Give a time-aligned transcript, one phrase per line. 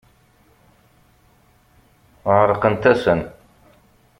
[2.37, 3.21] Ɛerqent-asen.